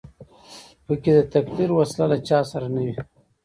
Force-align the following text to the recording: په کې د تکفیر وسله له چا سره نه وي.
په 0.85 0.93
کې 1.01 1.11
د 1.17 1.21
تکفیر 1.33 1.69
وسله 1.73 2.05
له 2.11 2.17
چا 2.27 2.39
سره 2.51 2.67
نه 2.75 2.81
وي. 2.85 2.95